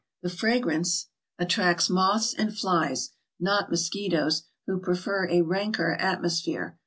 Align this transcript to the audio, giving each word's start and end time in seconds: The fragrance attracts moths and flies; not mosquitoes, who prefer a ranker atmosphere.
The 0.23 0.31
fragrance 0.31 1.09
attracts 1.37 1.87
moths 1.87 2.33
and 2.33 2.57
flies; 2.57 3.11
not 3.39 3.69
mosquitoes, 3.69 4.47
who 4.65 4.79
prefer 4.79 5.27
a 5.29 5.43
ranker 5.43 5.93
atmosphere. 5.99 6.79